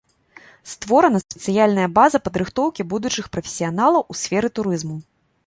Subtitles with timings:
[0.71, 4.97] Створана спецыяльная база падрыхтоўкі будучых прафесіяналаў у сферы турызму.